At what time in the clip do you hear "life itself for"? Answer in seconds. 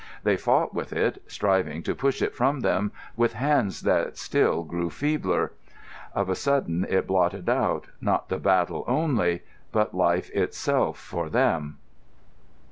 9.93-11.29